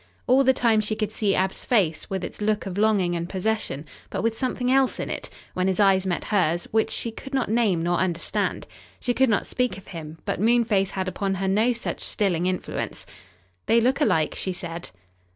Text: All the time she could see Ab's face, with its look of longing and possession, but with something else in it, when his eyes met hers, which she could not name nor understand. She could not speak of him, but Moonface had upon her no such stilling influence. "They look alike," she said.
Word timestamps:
All 0.25 0.43
the 0.43 0.51
time 0.51 0.81
she 0.81 0.95
could 0.95 1.11
see 1.11 1.35
Ab's 1.35 1.63
face, 1.63 2.09
with 2.09 2.23
its 2.23 2.41
look 2.41 2.65
of 2.65 2.75
longing 2.75 3.15
and 3.15 3.29
possession, 3.29 3.85
but 4.09 4.23
with 4.23 4.35
something 4.35 4.71
else 4.71 4.99
in 4.99 5.11
it, 5.11 5.29
when 5.53 5.67
his 5.67 5.79
eyes 5.79 6.07
met 6.07 6.23
hers, 6.33 6.63
which 6.71 6.89
she 6.89 7.11
could 7.11 7.35
not 7.35 7.49
name 7.51 7.83
nor 7.83 7.99
understand. 7.99 8.65
She 8.99 9.13
could 9.13 9.29
not 9.29 9.45
speak 9.45 9.77
of 9.77 9.89
him, 9.89 10.17
but 10.25 10.41
Moonface 10.41 10.89
had 10.89 11.07
upon 11.07 11.35
her 11.35 11.47
no 11.47 11.71
such 11.71 11.99
stilling 12.01 12.47
influence. 12.47 13.05
"They 13.67 13.79
look 13.79 14.01
alike," 14.01 14.33
she 14.33 14.53
said. 14.53 14.89